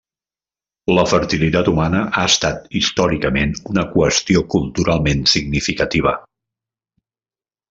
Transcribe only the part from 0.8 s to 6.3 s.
La fertilitat humana ha estat històricament una qüestió culturalment significativa.